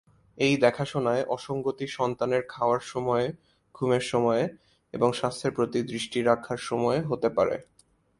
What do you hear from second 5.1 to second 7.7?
স্বাস্থ্যের প্রতি দৃষ্টি রাখার সময়ে হতে পারে।